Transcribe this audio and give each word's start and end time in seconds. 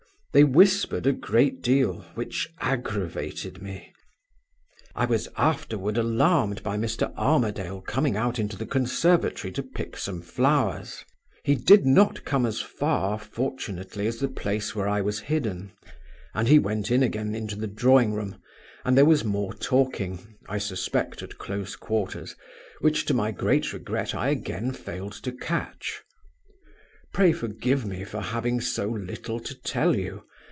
They 0.33 0.45
whispered 0.45 1.05
a 1.05 1.11
great 1.11 1.61
deal, 1.61 2.05
which 2.15 2.47
aggravated 2.61 3.61
me. 3.61 3.91
I 4.95 5.03
was 5.03 5.27
afterward 5.35 5.97
alarmed 5.97 6.63
by 6.63 6.77
Mr. 6.77 7.13
Armadale 7.17 7.81
coming 7.81 8.15
out 8.15 8.39
into 8.39 8.55
the 8.55 8.65
conservatory 8.65 9.51
to 9.51 9.61
pick 9.61 9.97
some 9.97 10.21
flowers. 10.21 11.03
He 11.43 11.55
did 11.55 11.85
not 11.85 12.23
come 12.23 12.45
as 12.45 12.61
far, 12.61 13.19
fortunately, 13.19 14.07
as 14.07 14.19
the 14.19 14.29
place 14.29 14.73
where 14.73 14.87
I 14.87 15.01
was 15.01 15.19
hidden; 15.19 15.73
and 16.33 16.47
he 16.47 16.59
went 16.59 16.91
in 16.91 17.03
again 17.03 17.35
into 17.35 17.57
the 17.57 17.67
drawing 17.67 18.13
room, 18.13 18.37
and 18.85 18.97
there 18.97 19.03
was 19.03 19.25
more 19.25 19.53
talking 19.53 20.37
(I 20.47 20.59
suspect 20.59 21.21
at 21.21 21.39
close 21.39 21.75
quarters), 21.75 22.37
which 22.79 23.03
to 23.07 23.13
my 23.13 23.31
great 23.31 23.73
regret 23.73 24.15
I 24.15 24.29
again 24.29 24.71
failed 24.71 25.11
to 25.23 25.33
catch. 25.33 26.03
Pray 27.13 27.33
forgive 27.33 27.85
me 27.85 28.05
for 28.05 28.21
having 28.21 28.61
so 28.61 28.87
little 28.87 29.37
to 29.41 29.53
tell 29.53 29.97
you. 29.97 30.23